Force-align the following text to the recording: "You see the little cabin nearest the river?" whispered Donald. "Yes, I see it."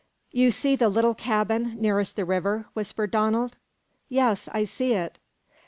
"You 0.31 0.49
see 0.49 0.75
the 0.75 0.89
little 0.89 1.13
cabin 1.13 1.77
nearest 1.79 2.15
the 2.15 2.25
river?" 2.25 2.65
whispered 2.73 3.11
Donald. 3.11 3.59
"Yes, 4.09 4.49
I 4.51 4.63
see 4.63 4.93
it." 4.93 5.19